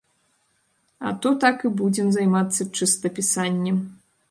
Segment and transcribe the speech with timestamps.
[0.99, 3.77] А то так і будзем займацца чыста пісаннем.